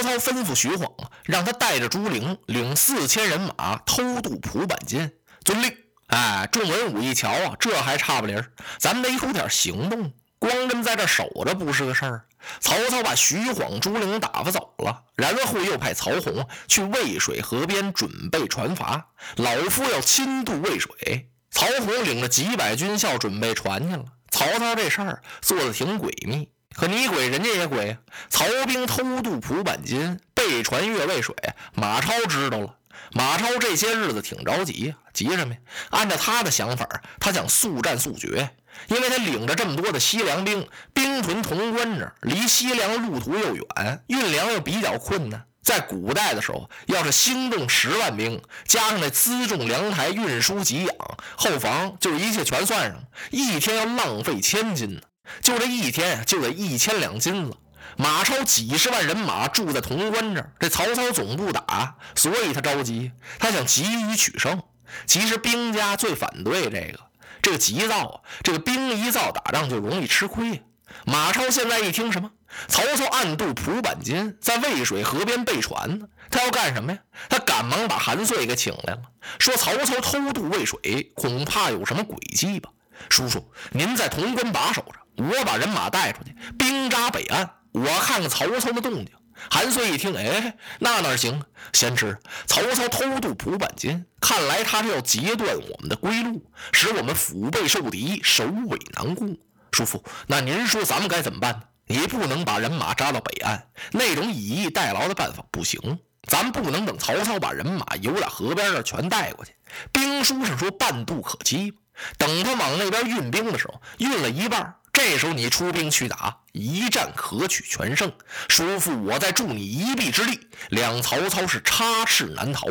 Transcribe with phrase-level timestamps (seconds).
[0.00, 0.88] 曹操吩咐徐晃，
[1.24, 5.10] 让他带着朱灵领四千人马偷渡蒲坂津。
[5.44, 5.76] 遵令。
[6.06, 10.12] 哎，众文武一瞧啊，这还差不离儿，咱们得有点行动。
[10.38, 12.24] 光跟在这守着不是个事儿。
[12.60, 19.02] 曹操把徐晃、朱灵打发走了，然后又派曹洪去渭水河边准备船筏。
[19.36, 21.28] 老夫要亲渡渭水。
[21.50, 24.04] 曹洪领着几百军校准备船去了。
[24.30, 26.48] 曹操这事儿做的挺诡秘，
[26.78, 27.98] 可你鬼人家也鬼！
[28.30, 31.34] 曹兵偷渡蒲坂津，备船越渭水，
[31.74, 32.76] 马超知道了。
[33.10, 35.60] 马超这些日子挺着急呀，急什么呀？
[35.90, 36.86] 按照他的想法，
[37.18, 38.50] 他想速战速决。
[38.86, 45.46] 因为他领着这么多的西凉兵，兵屯潼关这儿，离西凉路途又远，运粮又比较困难。
[45.60, 50.96] 在古代的时候，要是兴动十万兵，加上那辎重粮台、运输给养、
[51.36, 55.00] 后防，就一切全算上，一天要浪费千金呢。
[55.40, 57.56] 就这一天就得一千两金子。
[57.96, 64.62] 马超几十万人马住在潼关这儿，这曹操总不打，所以他着急，他想急于取胜。
[65.06, 67.00] 其实兵家最反对这个。
[67.40, 70.62] 这个急躁啊，这个兵一躁，打仗就容易吃亏。
[71.04, 72.30] 马超现在一听什么，
[72.66, 76.06] 曹操暗渡蒲坂津，在渭水河边备船呢？
[76.30, 76.98] 他要干什么呀？
[77.28, 79.02] 他赶忙把韩遂给请来了，
[79.38, 82.70] 说曹操偷渡渭水，恐怕有什么诡计吧？
[83.08, 89.08] 叔叔，您在潼关把守着，我把人马带出去，兵扎北岸，我看看曹操的动静。
[89.50, 91.40] 韩遂一听，哎，那哪行？
[91.72, 99.38] 先知，曹操偷渡蒲坂津，看来他是要截断我们的归路，使我们腹背受敌，首尾难顾。
[99.70, 101.62] 叔父，那您说咱们该怎么办呢？
[101.86, 106.00] 你不能把人马扎到北岸，那种以逸待劳的办法不行。
[106.26, 109.54] 咱不能等曹操把人马由俩河边那全带过去。
[109.92, 111.72] 兵书上说半渡可击，
[112.16, 114.74] 等他往那边运兵的时候，运了一半。
[114.90, 118.10] 这时候你出兵去打，一战可取全胜。
[118.48, 122.66] 叔父，我再助你一臂之力，两曹操是插翅难逃。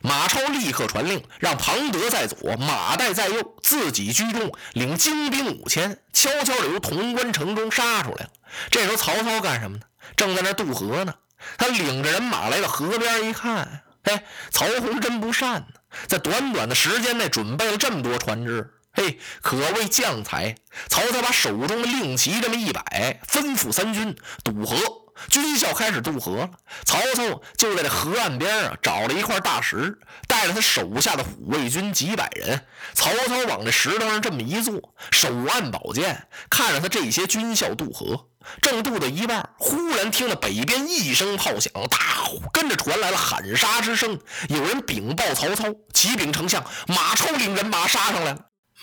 [0.00, 8.30] 马超立刻传令，让庞德在左，马岱在右，自己居中，领精兵五千，悄悄地由潼关城中杀出来了。
[8.70, 9.82] 这时候曹操干什么呢？
[10.14, 11.14] 正在那渡河呢。
[11.58, 15.66] 他领着人马来到河边一看，哎，曹洪真不善呢，
[16.06, 18.72] 在短短的时间内准备了这么多船只。
[18.94, 20.54] 嘿，可谓将才！
[20.88, 24.14] 曹操把手中的令旗这么一摆，吩咐三军
[24.44, 24.76] 渡河。
[25.28, 26.50] 军校开始渡河了。
[26.84, 32.66] 曹操就在这河岸边啊，找了一块大石，带着他手下的虎卫军几百人。
[32.92, 38.28] 曹操往这石头上这么一坐，手按宝剑，看着他这些军校渡河。
[38.60, 44.18] 正渡到一半，忽然听了北边一声炮响，大呼，跟着传来了喊杀之声。
[44.48, 48.38] 有人禀报曹操：“启禀丞相，马超领人马杀上来了。”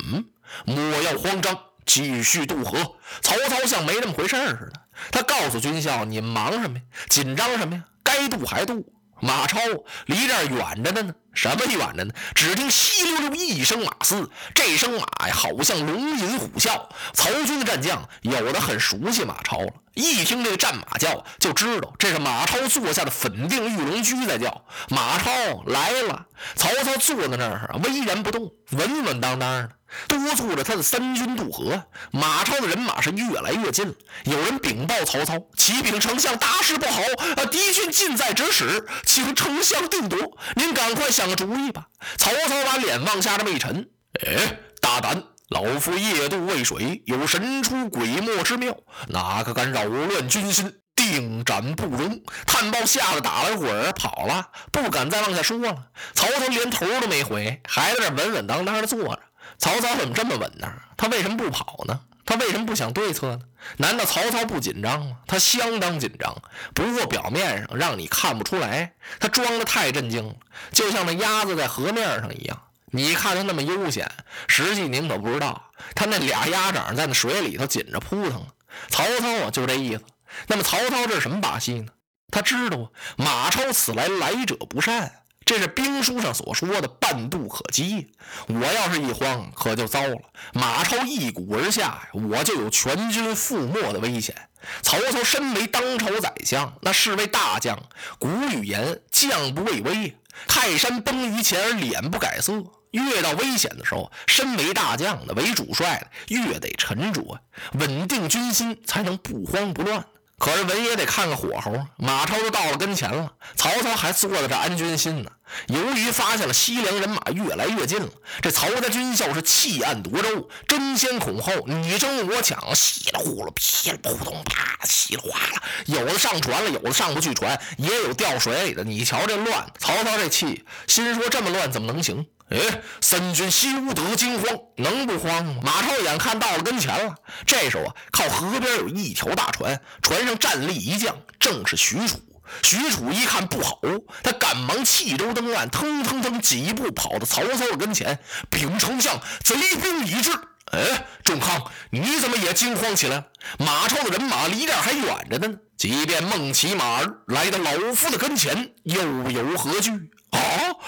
[0.05, 0.25] 嗯，
[0.65, 2.95] 莫要慌张，继续渡河。
[3.21, 4.71] 曹操像没那么回事似的，
[5.11, 6.83] 他告诉军校：“你们忙什么呀？
[7.09, 7.83] 紧张什么呀？
[8.03, 9.59] 该渡还渡。”马超
[10.05, 12.13] 离这儿远着的呢，什么远着呢？
[12.35, 16.87] 只听稀溜溜一声马嘶，这声马呀，好像龙吟虎啸。
[17.13, 24.65] 曹军的战将有的很熟悉马超了，一听这战马叫，就知道这是马超坐下的粉定玉龙驹在叫。
[24.89, 25.31] 马超
[25.67, 26.25] 来了，
[26.55, 29.69] 曹操坐在那儿巍然不动，稳稳当当的。
[30.07, 33.93] 督促着他的三军渡河，马超的人马是越来越近了。
[34.25, 37.01] 有人禀报曹操：“启禀丞相，大事不好！
[37.37, 40.37] 啊，敌军近在咫尺，请丞相定夺。
[40.55, 41.87] 您赶快想个主意吧。”
[42.17, 43.89] 曹操把脸往下这么一沉
[44.25, 45.23] ：“哎，大胆！
[45.49, 48.75] 老夫夜渡渭水，有神出鬼没之妙，
[49.07, 55.87] 哪个敢扰乱军心，定斩不容。”探报吓得打了会儿跑了，不敢再往下说了。
[56.13, 59.19] 曹操连头都没回，还在那稳稳当当的坐着。
[59.57, 60.71] 曹操怎么这么稳呢？
[60.95, 61.99] 他为什么不跑呢？
[62.29, 63.39] 他为什么不想对策呢？
[63.77, 65.17] 难道曹操不紧张吗？
[65.25, 66.39] 他相当紧张，
[66.75, 70.35] 不过表面上让你看不出来，他装的太镇静了，
[70.71, 72.61] 就像那鸭子在河面上一样。
[72.91, 74.11] 你看他那么悠闲，
[74.47, 78.45] 实际您可不知道，他那俩鸭掌在那水里头紧着扑腾。
[78.89, 80.03] 曹操啊，就这意思。
[80.45, 81.91] 那么曹操这是什么把戏呢？
[82.29, 85.23] 他知道马超此来来者不善。
[85.49, 88.11] 这是兵书上所说的半渡可击，
[88.45, 90.15] 我要是一慌，可就糟了。
[90.53, 94.35] 马超一鼓而下，我就有全军覆没的危险。
[94.83, 97.81] 曹操身为当朝宰相，那是位大将。
[98.19, 100.15] 古语言：“将不畏威，
[100.47, 102.53] 泰山崩于前而脸不改色。”
[102.93, 105.97] 越到危险的时候，身为大将的、为主帅
[106.27, 107.41] 的，越得沉着，
[107.73, 110.05] 稳定军心，才能不慌不乱。
[110.39, 115.29] 可是文也得看个火候，马超都到了跟前了，曹操还坐在这安军心呢。
[115.67, 118.09] 由于发现了西凉人马越来越近了，
[118.41, 128.83] 这曹家军校是弃暗夺州，争先恐后，你争我抢，稀里呼噜，噼里扑通，啪，稀里哗啦，有的上船了，有的上不去船，也有掉水里的。
[128.83, 132.25] 你瞧这乱，曹操这气，心说这么乱怎么能行？
[132.49, 135.61] 哎，三军休得惊慌，能不慌吗？
[135.63, 137.15] 马超眼看到了跟前了，
[137.45, 142.19] 这时候啊，靠河边有一条大船，船上站立一将，正是许褚。
[142.63, 143.79] 许褚一看不好，
[144.23, 148.17] 他赶忙弃舟登岸，腾腾腾几步跑到曹操的跟前，
[148.49, 150.31] 禀丞相，贼兵已至。
[150.71, 153.25] 哎，仲康，你怎么也惊慌起来？
[153.59, 155.55] 马超的人马离这儿还远着呢。
[155.77, 159.91] 即便孟骑马儿来到老夫的跟前，又有何惧？
[160.31, 160.39] 啊！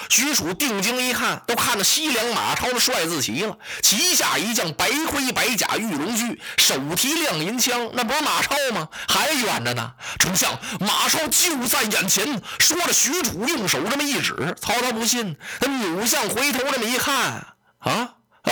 [0.08, 3.56] 许褚定睛一看，都看到西凉马超的帅字旗了。
[3.82, 8.88] 旗下一将白盔白甲玉龙驹，手提亮银枪，那不是马超吗？
[9.08, 9.92] 还远着呢！
[10.18, 12.42] 丞相，马超就在眼前。
[12.58, 14.56] 说着，许褚用手这么一指。
[14.60, 18.14] 曹操不信，他扭向回头这么一看，啊！
[18.42, 18.50] 啊！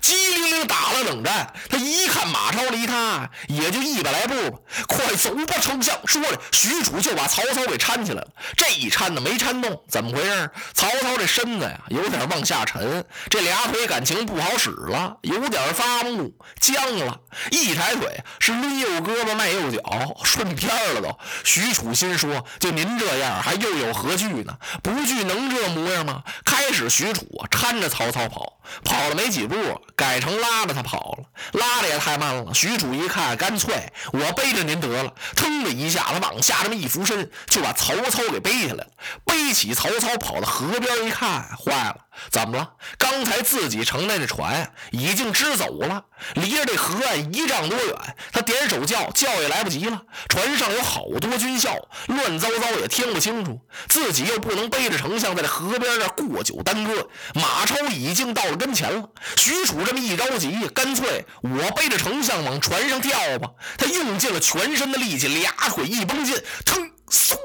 [0.00, 5.96] 机灵灵打了冷战，他一看马超离他也就一百来步，快走吧，丞相！
[6.06, 8.28] 说着，许褚就把曹操给搀起来了。
[8.56, 10.50] 这一搀呢，没搀动，怎么回事？
[10.74, 17.20] 曹操这身子呀，有点往下沉，这俩腿感情不好使了，有点发木僵了。
[17.50, 19.80] 一抬腿是抡右胳膊迈右脚，
[20.24, 21.16] 顺天了都。
[21.44, 24.56] 许褚心说：就您这样，还又有何惧呢？
[24.82, 26.22] 不惧能这模样吗？
[26.44, 29.11] 开始，许褚啊搀着曹操跑，跑。
[29.14, 29.56] 没几步，
[29.94, 32.52] 改成拉着他跑了，拉的也太慢了。
[32.54, 35.12] 许褚一看，干脆我背着您得了。
[35.34, 38.86] 噌的一下，他往下这么一俯身，就把曹操给背下来了。
[39.24, 41.96] 背起曹操，跑到河边一看，坏了。
[42.30, 42.72] 怎么了？
[42.98, 46.04] 刚才自己乘的那船已经支走了，
[46.34, 47.96] 离着这河岸一丈多远。
[48.32, 50.02] 他点手叫，叫也来不及了。
[50.28, 51.76] 船上有好多军校，
[52.08, 53.58] 乱糟糟也听不清楚。
[53.88, 57.08] 自己又不能背着丞相在这河边这过久耽搁。
[57.34, 59.08] 马超已经到了跟前了。
[59.36, 63.50] 许褚这么一着急，干脆我背着丞相往船上跳吧。
[63.78, 67.36] 他用尽了全身的力气，俩腿一绷劲，腾，嗖。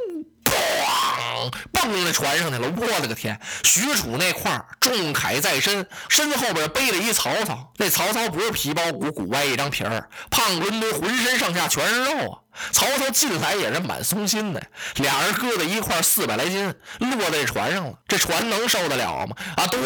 [1.72, 2.72] 蹦那船上去了！
[2.76, 3.40] 我的个天！
[3.64, 7.72] 许褚那块重铠在身，身后边背着一曹操。
[7.78, 12.40] 那曹操不是皮包骨，骨外一张皮儿，胖墩墩，浑身上下全是肉啊！
[12.72, 14.62] 曹操进来也是蛮松心的，
[14.96, 17.94] 俩人搁在一块四百来斤，落在船上了。
[18.08, 19.36] 这船能受得了吗？
[19.56, 19.68] 啊！
[19.68, 19.78] 咣！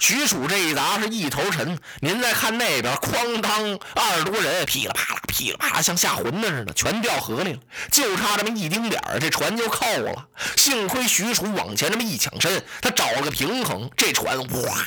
[0.00, 1.78] 许褚这一砸是一头沉。
[2.00, 7.58] 您再看那边，哐当，二十多人噼里啪啦、噼里啪啦，像下浑的似的，全掉河里了。
[7.90, 10.26] 就差这么一丁点儿，这船就扣了。
[10.56, 14.78] 幸亏许褚往前这么一抢身，他找了个平衡，这船哇，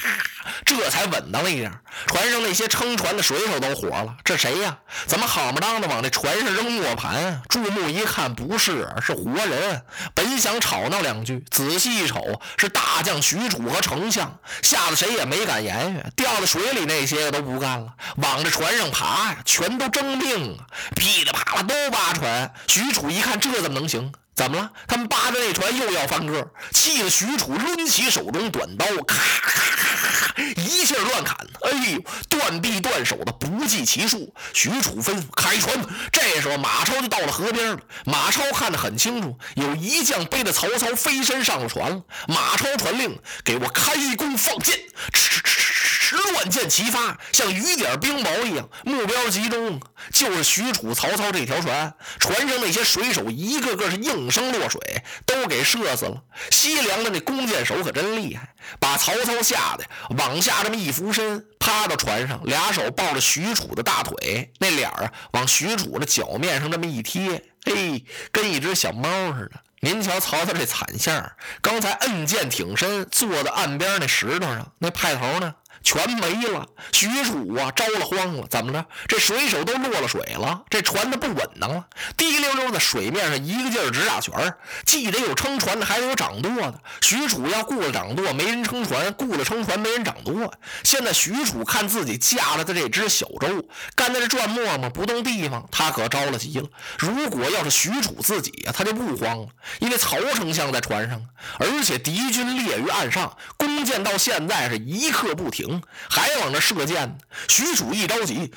[0.65, 1.71] 这才稳当了一点。
[2.06, 4.77] 船上那些撑船的水手都火了，这谁呀？
[5.06, 7.16] 怎么好不当的往这船上扔磨盘？
[7.49, 9.83] 注目一看，不是，是活人。
[10.13, 16.03] 本想吵闹两句，仔细一瞅，是大将许褚和丞相，吓得谁也没敢言语。
[16.15, 20.57] 掉到水里那些个都不干了，往这船上爬呀，全都争命！
[20.95, 22.53] 噼里啪啦都扒船。
[22.67, 24.12] 许褚一看，这怎么能行？
[24.38, 24.72] 怎么了？
[24.88, 31.36] 他们扒着那船又要翻个，气得许褚抡起手中短刀，咔咔咔咔，一气乱砍。
[31.63, 34.32] 哎呦，断臂断手的不计其数。
[34.53, 35.75] 许褚吩咐开船。
[36.12, 37.79] 这时候马超就到了河边了。
[38.06, 42.03] 马超看得很清楚，有一将背着曹操飞身上了船。
[42.27, 44.77] 马超传令，给我开弓放箭。
[45.12, 45.66] 哧哧哧
[46.15, 49.79] 乱箭齐发，像雨点冰雹一样，目标集中，
[50.11, 51.93] 就是许褚、曹操这条船。
[52.19, 54.79] 船上那些水手一个个是应声落水，
[55.25, 56.23] 都给射死了。
[56.51, 59.83] 西凉的那弓箭手可真厉害，把曹操吓得
[60.17, 69.61] 往下这么一俯身，趴到船上，俩手抱着许褚的大腿，那脸啊往许褚的脚面上这么一贴，嘿，跟一只小猫似的。
[69.79, 75.53] 您瞧曹操这惨相，刚才摁箭挺身，坐在岸边那石头上，那派头呢？
[75.84, 78.86] 全没了，许褚啊，着了慌了，怎么着？
[79.07, 84.57] 这水手都落了水了，这船都不稳当了，滴溜溜在水面上一个劲儿直打旋儿。
[84.86, 86.81] 既得有撑船的，还得有掌舵的。
[87.01, 90.53] 许褚要顾了掌舵，没人撑船；顾了撑船，没人掌舵。
[90.84, 93.65] 现在许褚看自己驾了的这只小舟，
[93.96, 96.67] 干在这转磨磨不动地方，他可着了急了。
[97.00, 99.48] 如果要是许褚自己呀，他就不慌了，
[99.79, 101.22] 因为曹丞相在船上，
[101.60, 105.66] 而且敌军列于岸上，弓箭到现在是一刻不停。
[106.09, 107.15] 还往那射箭呢，
[107.47, 108.51] 许褚一着急，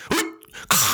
[0.69, 0.90] 咔。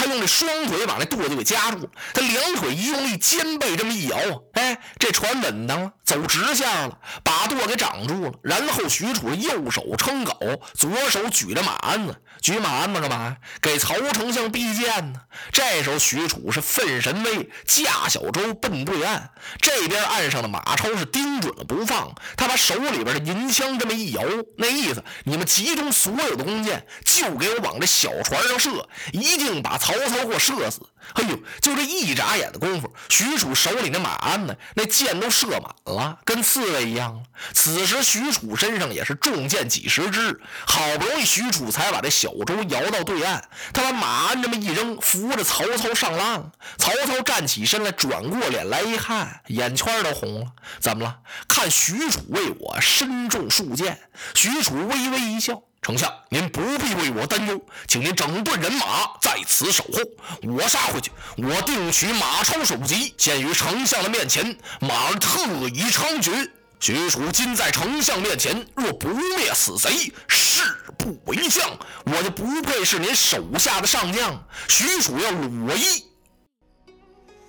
[0.00, 1.88] 他用这双腿把那舵就给夹住。
[2.14, 4.16] 他两腿一用力，肩背这么一摇，
[4.54, 8.32] 哎，这船稳当了，走直线了，把舵给掌住了。
[8.42, 13.36] 然后许褚右手撑镐，左手举着马鞍子，举马鞍子干嘛？
[13.60, 15.20] 给曹丞相避箭呢。
[15.52, 19.30] 这时候许褚是奋神威，驾小舟奔对岸。
[19.60, 24.22] 这边岸上的马超是盯准了不放，他把手里边的银枪这么一摇，
[24.56, 30.80] 那意思，你们集中所有的弓箭，就给我往这小船上射，一定把曹曹操给我射死。
[31.14, 37.22] 哎呦，就这一眨眼的功夫，许褚手里那马鞍呢，那箭都射满了，跟刺猬一样了。
[37.52, 43.42] 此时许褚身上也是中箭几十支，好不容易许褚才把这小舟摇到对岸，
[43.72, 46.52] 他把马鞍这么一扔，扶着曹操上岸了。
[46.76, 50.46] 曹操站起身来，转过脸来一看，眼圈都红了。
[50.78, 51.18] 怎么了？
[51.48, 53.98] 看许褚为我身中数箭。
[54.34, 55.62] 许褚微微一笑。
[55.82, 57.58] 丞相，您不必为我担忧，
[57.88, 59.98] 请您整顿人马，在此守候。
[60.42, 64.58] 我杀回去，我定取马超首级，献于丞相的面前。
[64.80, 66.50] 马儿特以猖獗。
[66.80, 70.62] 许褚今在丞相面前，若不灭此贼，誓
[70.98, 71.70] 不为将。
[72.04, 74.42] 我就不配是您手下的上将。
[74.68, 76.04] 许褚要裸衣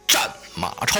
[0.08, 1.00] 战马超。